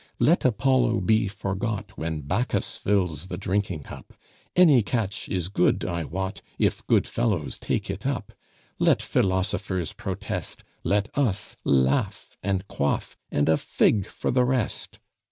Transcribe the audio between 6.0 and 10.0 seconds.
wot, If good fellows take it up. Let philosophers